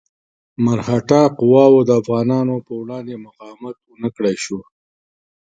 [0.63, 4.59] مرهټه قواوو د افغانانو په وړاندې مقاومت ونه کړای شو.